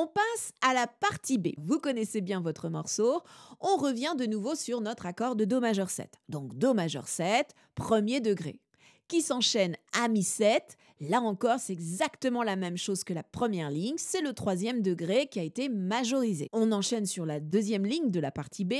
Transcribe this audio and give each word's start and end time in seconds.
On 0.00 0.06
passe 0.06 0.52
à 0.62 0.74
la 0.74 0.86
partie 0.86 1.38
B. 1.38 1.48
Vous 1.58 1.80
connaissez 1.80 2.20
bien 2.20 2.40
votre 2.40 2.68
morceau. 2.68 3.20
On 3.58 3.76
revient 3.78 4.14
de 4.16 4.26
nouveau 4.26 4.54
sur 4.54 4.80
notre 4.80 5.06
accord 5.06 5.34
de 5.34 5.44
Do 5.44 5.58
majeur 5.58 5.90
7. 5.90 6.20
Donc 6.28 6.56
Do 6.56 6.72
majeur 6.72 7.08
7, 7.08 7.52
premier 7.74 8.20
degré, 8.20 8.60
qui 9.08 9.22
s'enchaîne 9.22 9.74
à 10.00 10.06
Mi 10.06 10.22
7. 10.22 10.76
Là 11.00 11.20
encore, 11.20 11.58
c'est 11.58 11.72
exactement 11.72 12.44
la 12.44 12.54
même 12.54 12.76
chose 12.76 13.02
que 13.02 13.12
la 13.12 13.24
première 13.24 13.72
ligne. 13.72 13.96
C'est 13.98 14.20
le 14.20 14.34
troisième 14.34 14.82
degré 14.82 15.26
qui 15.26 15.40
a 15.40 15.42
été 15.42 15.68
majorisé. 15.68 16.48
On 16.52 16.70
enchaîne 16.70 17.04
sur 17.04 17.26
la 17.26 17.40
deuxième 17.40 17.84
ligne 17.84 18.12
de 18.12 18.20
la 18.20 18.30
partie 18.30 18.64
B. 18.64 18.74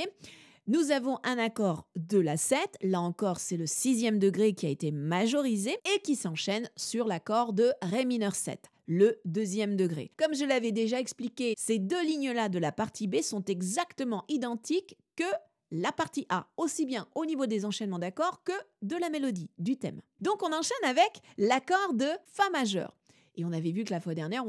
Nous 0.67 0.91
avons 0.91 1.17
un 1.25 1.37
accord 1.37 1.85
de 1.97 2.19
la 2.19 2.37
7, 2.37 2.77
là 2.81 3.01
encore 3.01 3.41
c'est 3.41 3.57
le 3.57 3.67
sixième 3.67 4.19
degré 4.19 4.53
qui 4.53 4.67
a 4.67 4.69
été 4.69 4.91
majorisé 4.91 5.77
et 5.93 5.99
qui 6.01 6.15
s'enchaîne 6.15 6.69
sur 6.77 7.07
l'accord 7.07 7.51
de 7.51 7.73
Ré 7.81 8.05
mineur 8.05 8.35
7 8.35 8.69
le 8.89 9.21
deuxième 9.23 9.77
degré. 9.77 10.11
Comme 10.17 10.33
je 10.33 10.43
l'avais 10.43 10.71
déjà 10.71 10.99
expliqué, 10.99 11.53
ces 11.55 11.77
deux 11.77 12.03
lignes-là 12.03 12.49
de 12.49 12.57
la 12.57 12.71
partie 12.71 13.07
B 13.07 13.21
sont 13.21 13.45
exactement 13.45 14.25
identiques 14.27 14.97
que 15.15 15.23
la 15.71 15.91
partie 15.91 16.25
A, 16.29 16.47
aussi 16.57 16.87
bien 16.87 17.07
au 17.13 17.25
niveau 17.25 17.45
des 17.45 17.65
enchaînements 17.65 17.99
d'accords 17.99 18.43
que 18.43 18.51
de 18.81 18.95
la 18.95 19.11
mélodie, 19.11 19.51
du 19.59 19.77
thème. 19.77 20.01
Donc 20.19 20.41
on 20.41 20.51
enchaîne 20.51 20.83
avec 20.83 21.21
l'accord 21.37 21.93
de 21.93 22.07
Fa 22.25 22.49
majeur. 22.49 22.97
Et 23.35 23.45
on 23.45 23.53
avait 23.53 23.71
vu 23.71 23.83
que 23.83 23.93
la 23.93 24.01
fois 24.01 24.15
dernière, 24.15 24.43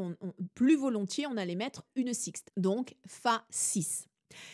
plus 0.54 0.76
volontiers, 0.76 1.26
on 1.26 1.36
allait 1.36 1.54
mettre 1.54 1.84
une 1.94 2.14
sixte, 2.14 2.50
donc 2.56 2.96
Fa 3.06 3.44
6. 3.50 4.08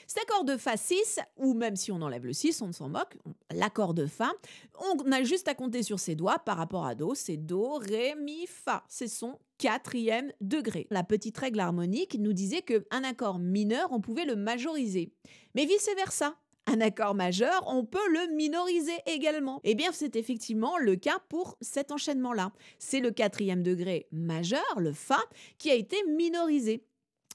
Cet 0.06 0.22
accord 0.24 0.44
de 0.44 0.56
Fa 0.56 0.76
6, 0.76 1.20
ou 1.36 1.54
même 1.54 1.76
si 1.76 1.92
on 1.92 2.02
enlève 2.02 2.26
le 2.26 2.32
6, 2.32 2.62
on 2.62 2.68
ne 2.68 2.72
s'en 2.72 2.88
moque, 2.88 3.16
l'accord 3.52 3.94
de 3.94 4.06
Fa, 4.06 4.32
on 4.78 5.12
a 5.12 5.22
juste 5.22 5.48
à 5.48 5.54
compter 5.54 5.82
sur 5.82 5.98
ses 5.98 6.14
doigts 6.14 6.38
par 6.38 6.56
rapport 6.56 6.86
à 6.86 6.94
Do, 6.94 7.14
c'est 7.14 7.36
Do, 7.36 7.74
Ré, 7.74 8.14
Mi, 8.16 8.46
Fa. 8.46 8.84
C'est 8.88 9.08
son 9.08 9.38
quatrième 9.58 10.32
degré. 10.40 10.86
La 10.90 11.04
petite 11.04 11.38
règle 11.38 11.60
harmonique 11.60 12.16
nous 12.18 12.32
disait 12.32 12.62
qu'un 12.62 13.04
accord 13.04 13.38
mineur, 13.38 13.88
on 13.92 14.00
pouvait 14.00 14.24
le 14.24 14.36
majoriser. 14.36 15.12
Mais 15.54 15.64
vice-versa. 15.64 16.36
Un 16.68 16.80
accord 16.80 17.14
majeur, 17.14 17.62
on 17.68 17.84
peut 17.84 18.08
le 18.10 18.34
minoriser 18.34 18.96
également. 19.06 19.60
Eh 19.62 19.76
bien, 19.76 19.92
c'est 19.92 20.16
effectivement 20.16 20.78
le 20.78 20.96
cas 20.96 21.20
pour 21.28 21.56
cet 21.60 21.92
enchaînement-là. 21.92 22.50
C'est 22.80 22.98
le 22.98 23.12
quatrième 23.12 23.62
degré 23.62 24.08
majeur, 24.10 24.64
le 24.76 24.92
Fa, 24.92 25.20
qui 25.58 25.70
a 25.70 25.74
été 25.74 25.96
minorisé. 26.08 26.84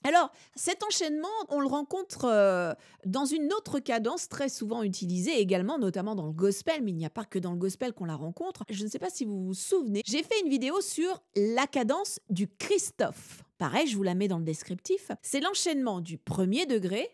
Alors, 0.03 0.31
cet 0.55 0.83
enchaînement, 0.83 1.27
on 1.49 1.59
le 1.59 1.67
rencontre 1.67 2.25
euh, 2.25 2.73
dans 3.05 3.25
une 3.25 3.53
autre 3.53 3.79
cadence 3.79 4.29
très 4.29 4.49
souvent 4.49 4.83
utilisée 4.83 5.39
également, 5.39 5.77
notamment 5.77 6.15
dans 6.15 6.25
le 6.25 6.31
gospel, 6.31 6.81
mais 6.83 6.91
il 6.91 6.97
n'y 6.97 7.05
a 7.05 7.11
pas 7.11 7.25
que 7.25 7.37
dans 7.37 7.51
le 7.51 7.57
gospel 7.57 7.93
qu'on 7.93 8.05
la 8.05 8.15
rencontre. 8.15 8.63
Je 8.69 8.83
ne 8.83 8.89
sais 8.89 8.99
pas 8.99 9.09
si 9.09 9.25
vous 9.25 9.45
vous 9.45 9.53
souvenez, 9.53 10.01
j'ai 10.05 10.23
fait 10.23 10.39
une 10.43 10.49
vidéo 10.49 10.81
sur 10.81 11.21
la 11.35 11.67
cadence 11.67 12.19
du 12.29 12.47
Christophe. 12.47 13.43
Pareil, 13.57 13.85
je 13.85 13.95
vous 13.95 14.03
la 14.03 14.15
mets 14.15 14.27
dans 14.27 14.39
le 14.39 14.43
descriptif. 14.43 15.11
C'est 15.21 15.39
l'enchaînement 15.39 16.01
du 16.01 16.17
premier 16.17 16.65
degré 16.65 17.07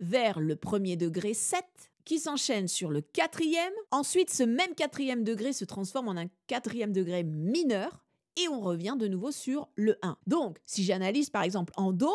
vers 0.00 0.40
le 0.40 0.56
premier 0.56 0.96
degré 0.96 1.34
7 1.34 1.64
qui 2.04 2.18
s'enchaîne 2.18 2.66
sur 2.66 2.90
le 2.90 3.00
quatrième. 3.00 3.72
Ensuite, 3.92 4.30
ce 4.30 4.42
même 4.42 4.74
quatrième 4.74 5.22
degré 5.22 5.52
se 5.52 5.64
transforme 5.64 6.08
en 6.08 6.16
un 6.16 6.26
quatrième 6.48 6.92
degré 6.92 7.22
mineur 7.22 8.04
et 8.36 8.48
on 8.48 8.60
revient 8.60 8.96
de 8.98 9.08
nouveau 9.08 9.30
sur 9.30 9.68
le 9.76 9.98
1. 10.02 10.16
Donc, 10.26 10.58
si 10.64 10.84
j'analyse 10.84 11.30
par 11.30 11.42
exemple 11.42 11.72
en 11.76 11.92
Do, 11.92 12.10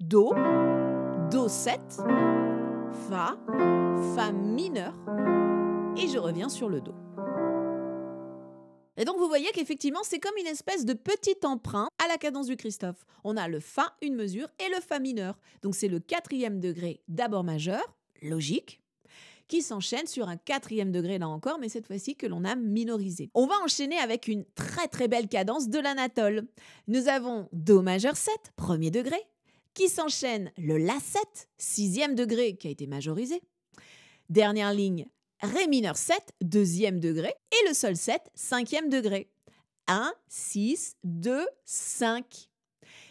Do, 0.00 0.32
Do 1.28 1.48
7, 1.48 1.80
Fa, 3.08 3.36
Fa 4.14 4.30
mineur, 4.30 4.94
et 5.96 6.06
je 6.06 6.18
reviens 6.18 6.48
sur 6.48 6.68
le 6.68 6.80
Do. 6.80 6.94
Et 8.96 9.04
donc 9.04 9.18
vous 9.18 9.26
voyez 9.26 9.50
qu'effectivement 9.52 10.04
c'est 10.04 10.20
comme 10.20 10.36
une 10.38 10.46
espèce 10.46 10.84
de 10.84 10.92
petit 10.92 11.38
emprunt 11.42 11.88
à 11.98 12.06
la 12.06 12.16
cadence 12.16 12.46
du 12.46 12.56
Christophe. 12.56 13.04
On 13.24 13.36
a 13.36 13.48
le 13.48 13.58
Fa, 13.58 13.96
une 14.00 14.14
mesure, 14.14 14.46
et 14.60 14.72
le 14.72 14.80
Fa 14.80 15.00
mineur. 15.00 15.36
Donc 15.62 15.74
c'est 15.74 15.88
le 15.88 15.98
quatrième 15.98 16.60
degré 16.60 17.00
d'abord 17.08 17.42
majeur, 17.42 17.82
logique, 18.22 18.80
qui 19.48 19.62
s'enchaîne 19.62 20.06
sur 20.06 20.28
un 20.28 20.36
quatrième 20.36 20.92
degré 20.92 21.18
là 21.18 21.28
encore, 21.28 21.58
mais 21.58 21.68
cette 21.68 21.88
fois-ci 21.88 22.14
que 22.14 22.28
l'on 22.28 22.44
a 22.44 22.54
minorisé. 22.54 23.32
On 23.34 23.48
va 23.48 23.56
enchaîner 23.64 23.98
avec 23.98 24.28
une 24.28 24.44
très 24.54 24.86
très 24.86 25.08
belle 25.08 25.26
cadence 25.26 25.68
de 25.68 25.80
l'anatole. 25.80 26.46
Nous 26.86 27.08
avon 27.08 27.48
Do 27.52 27.82
majeur 27.82 28.16
7, 28.16 28.32
premier 28.54 28.92
degré, 28.92 29.16
qui 29.78 29.88
s'enchaîne 29.88 30.50
le 30.58 30.74
La7, 30.76 31.46
sixième 31.56 32.16
degré, 32.16 32.56
qui 32.56 32.66
a 32.66 32.70
été 32.72 32.88
majorisé. 32.88 33.40
Dernière 34.28 34.72
ligne, 34.72 35.06
Ré 35.40 35.68
mineur 35.68 35.96
7, 35.96 36.16
deuxième 36.40 36.98
degré, 36.98 37.32
et 37.52 37.68
le 37.68 37.74
Sol 37.74 37.94
7, 37.94 38.20
cinquième 38.34 38.88
degré. 38.88 39.30
1, 39.86 40.12
6, 40.26 40.96
2, 41.04 41.46
5. 41.64 42.48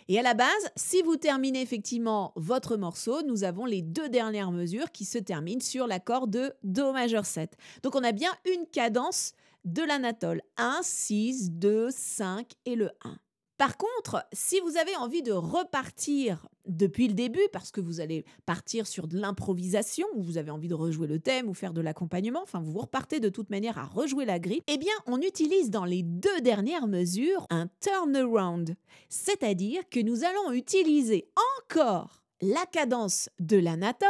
Et 0.09 0.19
à 0.19 0.21
la 0.21 0.33
base, 0.33 0.49
si 0.75 1.01
vous 1.03 1.15
terminez 1.15 1.61
effectivement 1.61 2.33
votre 2.35 2.75
morceau, 2.75 3.21
nous 3.21 3.45
avons 3.45 3.63
les 3.63 3.81
deux 3.81 4.09
dernières 4.09 4.51
mesures 4.51 4.91
qui 4.91 5.05
se 5.05 5.19
terminent 5.19 5.63
sur 5.63 5.87
l'accord 5.87 6.27
de 6.27 6.53
Do 6.63 6.91
majeur 6.91 7.25
7. 7.25 7.55
Donc 7.81 7.95
on 7.95 8.03
a 8.03 8.11
bien 8.11 8.31
une 8.53 8.65
cadence 8.65 9.31
de 9.63 9.83
l'anatole. 9.83 10.41
1, 10.57 10.81
6, 10.83 11.51
2, 11.51 11.87
5 11.91 12.51
et 12.65 12.75
le 12.75 12.89
1. 13.05 13.17
Par 13.57 13.75
contre, 13.77 14.23
si 14.33 14.59
vous 14.59 14.77
avez 14.77 14.95
envie 14.97 15.23
de 15.23 15.31
repartir 15.31 16.47
depuis 16.67 17.07
le 17.07 17.15
début, 17.15 17.47
parce 17.51 17.71
que 17.71 17.81
vous 17.81 18.01
allez 18.01 18.23
partir 18.45 18.85
sur 18.85 19.07
de 19.07 19.17
l'improvisation, 19.17 20.05
ou 20.15 20.21
vous 20.21 20.37
avez 20.37 20.51
envie 20.51 20.67
de 20.67 20.75
rejouer 20.75 21.07
le 21.07 21.19
thème 21.19 21.49
ou 21.49 21.55
faire 21.55 21.73
de 21.73 21.81
l'accompagnement, 21.81 22.43
enfin 22.43 22.61
vous 22.61 22.77
repartez 22.77 23.19
de 23.19 23.29
toute 23.29 23.49
manière 23.49 23.79
à 23.79 23.85
rejouer 23.85 24.25
la 24.25 24.37
grille, 24.37 24.61
eh 24.67 24.77
bien 24.77 24.93
on 25.07 25.19
utilise 25.21 25.71
dans 25.71 25.85
les 25.85 26.03
deux 26.03 26.41
dernières 26.41 26.87
mesures 26.87 27.47
un 27.49 27.67
turnaround. 27.81 28.75
C'est-à-dire 29.09 29.89
que 29.89 30.01
nous 30.01 30.23
allons 30.23 30.51
utiliser 30.51 31.27
encore 31.65 32.21
la 32.41 32.65
cadence 32.67 33.29
de 33.39 33.57
l'anatole, 33.57 34.07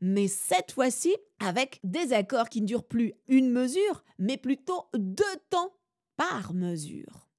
mais 0.00 0.26
cette 0.26 0.72
fois-ci 0.72 1.14
avec 1.38 1.78
des 1.84 2.12
accords 2.12 2.48
qui 2.48 2.60
ne 2.60 2.66
durent 2.66 2.88
plus 2.88 3.14
une 3.28 3.50
mesure, 3.50 4.02
mais 4.18 4.36
plutôt 4.36 4.86
deux 4.94 5.24
temps 5.48 5.72
par 6.16 6.54
mesure. 6.54 7.29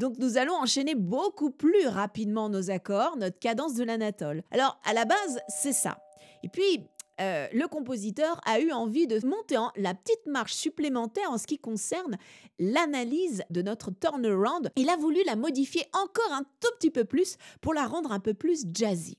Donc 0.00 0.16
nous 0.16 0.38
allons 0.38 0.54
enchaîner 0.54 0.94
beaucoup 0.94 1.50
plus 1.50 1.86
rapidement 1.86 2.48
nos 2.48 2.70
accords, 2.70 3.18
notre 3.18 3.38
cadence 3.38 3.74
de 3.74 3.84
l'anatole. 3.84 4.42
Alors 4.50 4.80
à 4.84 4.94
la 4.94 5.04
base, 5.04 5.40
c'est 5.46 5.74
ça. 5.74 5.98
Et 6.42 6.48
puis, 6.48 6.86
euh, 7.20 7.46
le 7.52 7.68
compositeur 7.68 8.40
a 8.46 8.60
eu 8.60 8.72
envie 8.72 9.06
de 9.06 9.24
monter 9.26 9.58
en 9.58 9.70
la 9.76 9.92
petite 9.92 10.24
marche 10.24 10.54
supplémentaire 10.54 11.30
en 11.30 11.36
ce 11.36 11.46
qui 11.46 11.58
concerne 11.58 12.16
l'analyse 12.58 13.42
de 13.50 13.60
notre 13.60 13.90
turnaround. 13.90 14.70
Il 14.76 14.88
a 14.88 14.96
voulu 14.96 15.22
la 15.26 15.36
modifier 15.36 15.84
encore 15.92 16.32
un 16.32 16.44
tout 16.60 16.70
petit 16.78 16.90
peu 16.90 17.04
plus 17.04 17.36
pour 17.60 17.74
la 17.74 17.86
rendre 17.86 18.10
un 18.10 18.20
peu 18.20 18.32
plus 18.32 18.64
jazzy. 18.72 19.18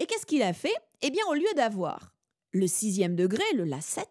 Et 0.00 0.06
qu'est-ce 0.06 0.26
qu'il 0.26 0.42
a 0.42 0.52
fait? 0.52 0.74
Eh 1.02 1.10
bien, 1.10 1.22
au 1.30 1.34
lieu 1.34 1.54
d'avoir 1.54 2.12
le 2.50 2.66
sixième 2.66 3.14
degré, 3.14 3.44
le 3.54 3.64
La7, 3.64 4.04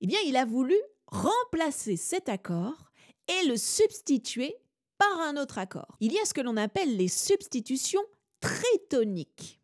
eh 0.00 0.06
bien, 0.08 0.18
il 0.26 0.36
a 0.36 0.44
voulu 0.44 0.74
remplacer 1.06 1.96
cet 1.96 2.28
accord 2.28 2.90
et 3.28 3.46
le 3.46 3.56
substituer 3.56 4.56
par 5.02 5.20
un 5.20 5.36
autre 5.36 5.58
accord. 5.58 5.96
Il 6.00 6.12
y 6.12 6.18
a 6.18 6.24
ce 6.24 6.34
que 6.34 6.40
l'on 6.40 6.56
appelle 6.56 6.96
les 6.96 7.08
substitutions 7.08 8.02
tritoniques. 8.40 9.60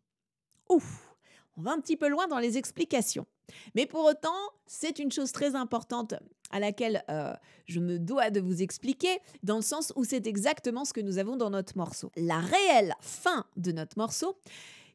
Ouf, 0.69 1.15
on 1.57 1.61
va 1.61 1.71
un 1.71 1.79
petit 1.79 1.97
peu 1.97 2.09
loin 2.09 2.27
dans 2.27 2.39
les 2.39 2.57
explications. 2.57 3.25
Mais 3.73 3.85
pour 3.85 4.05
autant, 4.05 4.37
c'est 4.65 4.99
une 4.99 5.11
chose 5.11 5.31
très 5.31 5.55
importante 5.55 6.13
à 6.51 6.59
laquelle 6.59 7.03
euh, 7.09 7.33
je 7.65 7.79
me 7.79 7.99
dois 7.99 8.31
de 8.31 8.39
vous 8.39 8.61
expliquer, 8.61 9.19
dans 9.43 9.57
le 9.57 9.61
sens 9.61 9.93
où 9.95 10.03
c'est 10.03 10.27
exactement 10.27 10.83
ce 10.83 10.93
que 10.93 11.01
nous 11.01 11.17
avons 11.17 11.37
dans 11.37 11.49
notre 11.49 11.77
morceau. 11.77 12.11
La 12.15 12.39
réelle 12.39 12.95
fin 13.01 13.45
de 13.55 13.71
notre 13.71 13.97
morceau, 13.97 14.37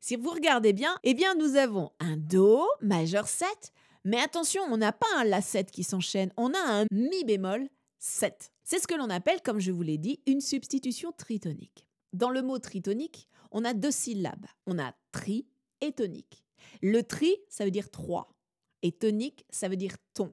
si 0.01 0.17
vous 0.17 0.31
regardez 0.31 0.73
bien, 0.73 0.97
eh 1.05 1.15
bien 1.15 1.35
nous 1.35 1.57
avons 1.57 1.93
un 2.01 2.17
Do 2.17 2.67
majeur 2.81 3.29
7, 3.29 3.73
mais 4.05 4.21
attention, 4.21 4.63
on 4.71 4.77
n'a 4.77 4.93
pas 4.93 5.07
un 5.17 5.25
La7 5.25 5.71
qui 5.71 5.85
s'enchaîne, 5.85 6.33
on 6.37 6.53
a 6.53 6.59
un 6.59 6.85
Mi 6.91 7.25
bémol 7.25 7.69
7. 7.99 8.54
C'est 8.65 8.79
ce 8.79 8.87
que 8.87 8.95
l'on 8.95 9.11
appelle, 9.11 9.43
comme 9.43 9.61
je 9.61 9.71
vous 9.71 9.83
l'ai 9.83 9.99
dit, 9.99 10.21
une 10.27 10.41
substitution 10.41 11.13
tritonique. 11.13 11.87
Dans 12.15 12.31
le 12.31 12.43
mot 12.43 12.59
tritonique, 12.59 13.29
on 13.51 13.65
a 13.65 13.75
deux 13.75 13.91
syllabes. 13.91 14.47
On 14.67 14.79
a 14.79 14.95
tri 15.13 15.47
et 15.81 15.93
tonique. 15.93 16.45
Le 16.83 17.03
tri, 17.03 17.37
ça 17.49 17.65
veut 17.65 17.71
dire 17.71 17.91
trois. 17.91 18.35
Et 18.83 18.93
tonique, 18.93 19.45
ça 19.51 19.69
veut 19.69 19.77
dire 19.77 19.97
ton. 20.15 20.33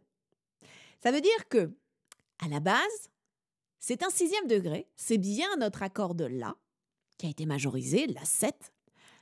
Ça 1.04 1.12
veut 1.12 1.22
dire 1.22 1.50
que, 1.50 1.76
à 2.40 2.48
la 2.48 2.60
base, 2.60 3.10
c'est 3.80 4.04
un 4.04 4.10
sixième 4.10 4.48
degré, 4.48 4.88
c'est 4.96 5.18
bien 5.18 5.56
notre 5.58 5.84
accord 5.84 6.16
de 6.16 6.26
La, 6.26 6.56
qui 7.18 7.26
a 7.26 7.30
été 7.30 7.46
majorisé, 7.46 8.08
La 8.08 8.24
7, 8.24 8.74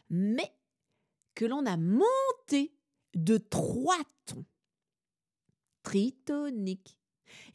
mais 0.10 0.54
que 1.34 1.46
l'on 1.46 1.66
a 1.66 1.78
monté 1.78 2.76
de 3.16 3.38
trois 3.38 4.00
tons. 4.26 4.46
Tritonique. 5.84 7.00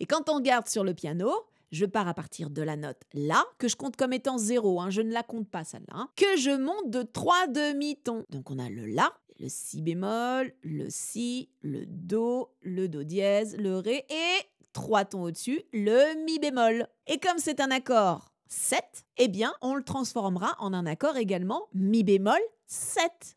Et 0.01 0.07
quand 0.07 0.29
on 0.29 0.37
regarde 0.37 0.69
sur 0.69 0.85
le 0.85 0.95
piano, 0.95 1.33
je 1.75 1.87
pars 1.87 2.09
à 2.09 2.15
partir 2.15 2.51
de 2.51 2.63
la 2.63 2.77
note 2.77 3.03
La, 3.13 3.45
que 3.59 3.69
je 3.69 3.77
compte 3.77 3.97
comme 3.97 4.13
étant 4.13 4.39
zéro, 4.39 4.81
hein, 4.81 4.91
je 4.91 5.03
ne 5.03 5.13
la 5.13 5.23
compte 5.23 5.49
pas 5.49 5.65
celle-là, 5.65 5.95
hein, 5.95 6.09
que 6.17 6.37
je 6.37 6.51
monte 6.51 6.91
de 6.91 7.03
trois 7.03 7.47
demi-tons. 7.49 8.25
Donc 8.31 8.51
on 8.51 8.59
a 8.59 8.71
le 8.71 8.87
La, 8.87 9.13
le 9.41 9.49
Si 9.49 9.83
bémol, 9.83 10.53
le 10.63 10.87
Si, 10.89 11.51
le 11.63 11.85
Do, 11.87 12.51
le 12.63 12.89
Do 12.89 13.03
dièse, 13.03 13.57
le 13.57 13.79
Ré 13.79 14.07
et 14.09 14.43
trois 14.73 15.05
tons 15.05 15.23
au-dessus, 15.23 15.63
le 15.73 16.25
Mi 16.25 16.39
bémol. 16.39 16.87
Et 17.07 17.19
comme 17.19 17.39
c'est 17.39 17.61
un 17.61 17.71
accord 17.71 18.33
7, 18.49 18.83
eh 19.17 19.29
bien, 19.29 19.53
on 19.61 19.75
le 19.75 19.83
transformera 19.83 20.55
en 20.59 20.73
un 20.73 20.87
accord 20.87 21.17
également 21.17 21.69
mi 21.75 22.05
bémol 22.05 22.39
7. 22.67 23.37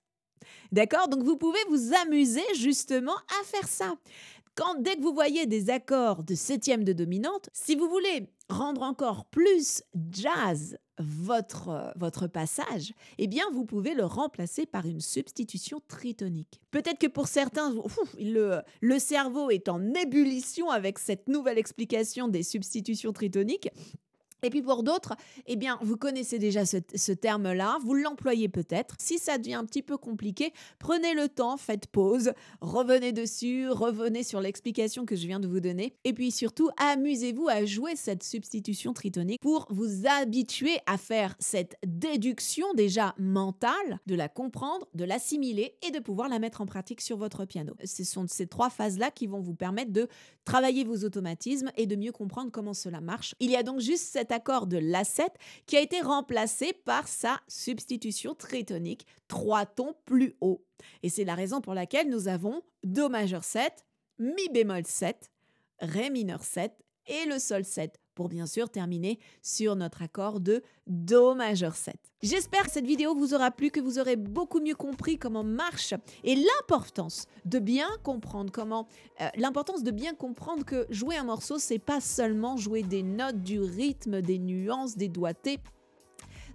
D'accord? 0.71 1.07
Donc 1.07 1.23
vous 1.23 1.37
pouvez 1.37 1.59
vous 1.69 1.93
amuser 2.03 2.43
justement 2.55 3.15
à 3.15 3.43
faire 3.45 3.67
ça. 3.67 3.95
Quand 4.57 4.81
dès 4.81 4.95
que 4.95 5.03
vous 5.03 5.13
voyez 5.13 5.45
des 5.45 5.69
accords 5.69 6.23
de 6.23 6.33
septième 6.33 6.83
de 6.83 6.91
dominante, 6.91 7.47
si 7.53 7.75
vous 7.75 7.87
voulez 7.87 8.27
rendre 8.49 8.81
encore 8.81 9.25
plus 9.25 9.83
jazz 10.09 10.79
votre, 10.97 11.93
votre 11.95 12.25
passage, 12.25 12.91
eh 13.19 13.27
bien 13.27 13.43
vous 13.53 13.65
pouvez 13.65 13.93
le 13.93 14.03
remplacer 14.03 14.65
par 14.65 14.87
une 14.87 14.99
substitution 14.99 15.79
tritonique. 15.87 16.59
Peut-être 16.71 16.97
que 16.97 17.05
pour 17.05 17.27
certains, 17.27 17.71
le, 18.19 18.61
le 18.81 18.97
cerveau 18.97 19.51
est 19.51 19.69
en 19.69 19.93
ébullition 19.93 20.71
avec 20.71 20.97
cette 20.97 21.27
nouvelle 21.27 21.59
explication 21.59 22.27
des 22.27 22.41
substitutions 22.41 23.13
tritoniques. 23.13 23.69
Et 24.43 24.49
puis 24.49 24.61
pour 24.61 24.83
d'autres, 24.83 25.15
eh 25.47 25.55
bien, 25.55 25.79
vous 25.81 25.97
connaissez 25.97 26.37
déjà 26.37 26.65
ce, 26.65 27.11
terme-là, 27.11 27.77
vous 27.83 27.95
l'employez 27.95 28.49
peut-être. 28.49 28.95
Si 28.99 29.17
ça 29.17 29.37
devient 29.37 29.55
un 29.55 29.65
petit 29.65 29.81
peu 29.81 29.97
compliqué, 29.97 30.53
prenez 30.79 31.13
le 31.13 31.27
temps, 31.27 31.57
faites 31.57 31.87
pause, 31.87 32.33
revenez 32.61 33.11
dessus, 33.11 33.69
revenez 33.69 34.23
sur 34.23 34.39
l'explication 34.39 35.05
que 35.05 35.15
je 35.15 35.25
viens 35.25 35.39
de 35.39 35.47
vous 35.47 35.59
donner. 35.59 35.95
Et 36.03 36.13
puis 36.13 36.31
surtout, 36.31 36.69
amusez-vous 36.77 37.47
à 37.47 37.65
jouer 37.65 37.95
cette 37.95 38.23
substitution 38.23 38.93
tritonique 38.93 39.41
pour 39.41 39.65
vous 39.69 40.05
habituer 40.07 40.77
à 40.85 40.97
faire 40.97 41.35
cette 41.39 41.75
déduction 41.85 42.73
déjà 42.73 43.15
mentale, 43.17 43.99
de 44.05 44.15
la 44.15 44.29
comprendre, 44.29 44.87
de 44.93 45.03
l'assimiler 45.03 45.75
et 45.87 45.91
de 45.91 45.99
pouvoir 45.99 46.29
la 46.29 46.39
mettre 46.39 46.61
en 46.61 46.65
pratique 46.65 47.01
sur 47.01 47.17
votre 47.17 47.45
piano. 47.45 47.73
Ce 47.83 48.03
sont 48.03 48.25
ces 48.27 48.47
trois 48.47 48.69
phases-là 48.69 49.09
qui 49.11 49.25
vont 49.25 49.39
vous 49.39 49.55
permettre 49.55 49.91
de 49.91 50.07
travailler 50.45 50.83
vos 50.83 51.03
automatismes 51.03 51.71
et 51.75 51.87
de 51.87 51.95
mieux 51.95 52.11
comprendre 52.11 52.51
comment 52.51 52.73
cela 52.73 53.01
marche. 53.01 53.35
Il 53.39 53.49
y 53.51 53.55
a 53.55 53.63
donc 53.63 53.79
juste 53.79 54.05
cette 54.11 54.26
accord 54.31 54.67
de 54.67 54.77
La7 54.77 55.27
qui 55.65 55.77
a 55.77 55.81
été 55.81 56.01
remplacé 56.01 56.73
par 56.73 57.07
sa 57.07 57.39
substitution 57.47 58.35
tritonique, 58.35 59.05
trois 59.27 59.65
tons 59.65 59.95
plus 60.05 60.35
haut. 60.41 60.65
Et 61.03 61.09
c'est 61.09 61.25
la 61.25 61.35
raison 61.35 61.61
pour 61.61 61.73
laquelle 61.73 62.09
nous 62.09 62.27
avons 62.27 62.61
Do 62.83 63.09
majeur 63.09 63.43
7, 63.43 63.85
Mi 64.19 64.49
bémol 64.49 64.85
7, 64.85 65.31
Ré 65.79 66.09
mineur 66.09 66.43
7 66.43 66.73
et 67.07 67.25
le 67.25 67.39
Sol 67.39 67.63
7 67.63 67.99
pour 68.17 68.29
bien 68.29 68.47
sûr 68.47 68.67
terminer 68.67 69.19
sur 69.43 69.75
notre 69.75 70.01
accord 70.01 70.39
de 70.39 70.63
Do 70.87 71.35
majeur 71.35 71.75
7. 71.75 71.95
J'espère 72.23 72.63
que 72.63 72.71
cette 72.71 72.87
vidéo 72.87 73.13
vous 73.13 73.35
aura 73.35 73.51
plu, 73.51 73.69
que 73.69 73.79
vous 73.79 73.99
aurez 73.99 74.15
beaucoup 74.15 74.59
mieux 74.59 74.73
compris 74.73 75.19
comment 75.19 75.43
marche 75.43 75.93
et 76.23 76.35
l'importance 76.35 77.27
de 77.45 77.59
bien 77.59 77.87
comprendre 78.01 78.51
comment 78.51 78.87
euh, 79.21 79.27
l'importance 79.35 79.83
de 79.83 79.91
bien 79.91 80.15
comprendre 80.15 80.65
que 80.65 80.87
jouer 80.89 81.15
un 81.15 81.25
morceau 81.25 81.59
c'est 81.59 81.77
pas 81.77 82.01
seulement 82.01 82.57
jouer 82.57 82.81
des 82.81 83.03
notes, 83.03 83.43
du 83.43 83.59
rythme, 83.59 84.23
des 84.23 84.39
nuances, 84.39 84.97
des 84.97 85.09
doigtés. 85.09 85.59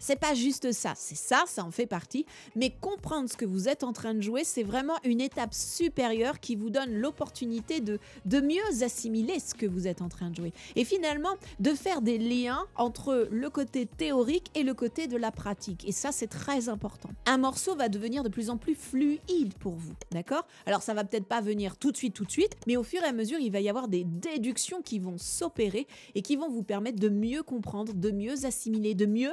C'est 0.03 0.19
pas 0.19 0.35
juste 0.35 0.73
ça, 0.73 0.95
c'est 0.97 1.15
ça, 1.15 1.45
ça 1.47 1.65
en 1.65 1.71
fait 1.71 1.87
partie, 1.87 2.27
mais 2.57 2.71
comprendre 2.71 3.31
ce 3.31 3.37
que 3.37 3.45
vous 3.45 3.69
êtes 3.69 3.85
en 3.85 3.93
train 3.93 4.15
de 4.15 4.21
jouer, 4.21 4.43
c'est 4.43 4.65
vraiment 4.65 4.97
une 5.05 5.21
étape 5.21 5.55
supérieure 5.55 6.41
qui 6.41 6.57
vous 6.57 6.71
donne 6.71 6.93
l'opportunité 6.93 7.81
de, 7.81 8.01
de 8.25 8.41
mieux 8.41 8.83
assimiler 8.83 9.39
ce 9.39 9.55
que 9.55 9.65
vous 9.65 9.87
êtes 9.87 10.03
en 10.03 10.09
train 10.09 10.31
de 10.31 10.35
jouer. 10.35 10.53
Et 10.75 10.85
finalement, 10.85 11.37
de 11.61 11.71
faire 11.71 12.03
des 12.03 12.19
liens 12.19 12.67
entre 12.75 13.29
le 13.31 13.49
côté 13.49 13.87
théorique 13.87 14.51
et 14.57 14.65
le 14.65 14.75
côté 14.75 15.07
de 15.07 15.17
la 15.17 15.31
pratique. 15.31 15.87
Et 15.87 15.93
ça, 15.93 16.11
c'est 16.11 16.27
très 16.27 16.69
important. 16.69 17.11
Un 17.27 17.39
morceau 17.39 17.77
va 17.77 17.89
devenir 17.89 18.25
de 18.25 18.29
plus 18.29 18.51
en 18.51 18.57
plus 18.57 18.75
fluide 18.75 19.55
pour 19.61 19.75
vous, 19.75 19.93
d'accord? 20.11 20.49
Alors, 20.67 20.83
ça 20.83 20.95
va 20.95 21.05
peut-être 21.05 21.27
pas 21.27 21.41
venir 21.41 21.77
tout 21.77 21.93
de 21.93 21.97
suite, 21.97 22.15
tout 22.15 22.25
de 22.25 22.33
suite, 22.33 22.57
mais 22.67 22.77
au 22.77 22.83
fur 22.83 23.05
et 23.05 23.07
à 23.07 23.13
mesure, 23.13 23.39
il 23.39 23.53
va 23.53 23.61
y 23.61 23.69
avoir 23.69 23.87
des 23.87 24.03
déductions 24.03 24.83
qui 24.83 24.99
vont 24.99 25.17
s'opérer 25.17 25.87
et 26.17 26.23
qui 26.23 26.35
vont 26.35 26.51
vous 26.51 26.65
permettre 26.65 26.99
de 26.99 27.09
mieux 27.09 27.45
comprendre, 27.45 27.95
de 27.95 28.11
mieux 28.11 28.47
assimiler, 28.47 28.97
de 28.97 29.07
mieux 29.07 29.31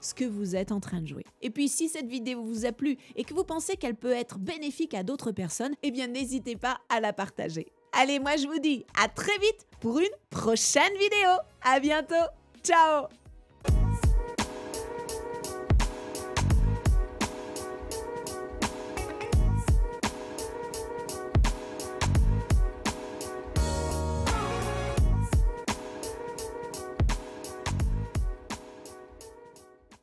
ce 0.00 0.14
que 0.14 0.24
vous 0.24 0.56
êtes 0.56 0.72
en 0.72 0.80
train 0.80 1.00
de 1.00 1.06
jouer. 1.06 1.24
Et 1.40 1.50
puis 1.50 1.68
si 1.68 1.88
cette 1.88 2.08
vidéo 2.08 2.42
vous 2.42 2.66
a 2.66 2.72
plu 2.72 2.96
et 3.16 3.24
que 3.24 3.34
vous 3.34 3.44
pensez 3.44 3.76
qu'elle 3.76 3.94
peut 3.94 4.12
être 4.12 4.38
bénéfique 4.38 4.94
à 4.94 5.02
d'autres 5.02 5.32
personnes, 5.32 5.74
eh 5.82 5.90
bien 5.90 6.06
n'hésitez 6.06 6.56
pas 6.56 6.80
à 6.88 7.00
la 7.00 7.12
partager. 7.12 7.72
Allez, 7.92 8.18
moi 8.18 8.36
je 8.36 8.46
vous 8.46 8.58
dis 8.58 8.84
à 9.02 9.08
très 9.08 9.38
vite 9.38 9.66
pour 9.80 9.98
une 9.98 10.06
prochaine 10.30 10.92
vidéo. 10.94 11.30
À 11.62 11.78
bientôt. 11.80 12.14
Ciao 12.62 13.06